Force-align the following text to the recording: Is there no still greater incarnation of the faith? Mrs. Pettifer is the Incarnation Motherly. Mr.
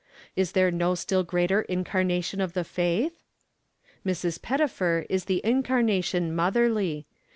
Is 0.35 0.53
there 0.53 0.71
no 0.71 0.95
still 0.95 1.21
greater 1.21 1.61
incarnation 1.61 2.41
of 2.41 2.53
the 2.53 2.63
faith? 2.63 3.21
Mrs. 4.03 4.41
Pettifer 4.41 5.05
is 5.09 5.25
the 5.25 5.41
Incarnation 5.45 6.35
Motherly. 6.35 7.05
Mr. 7.07 7.17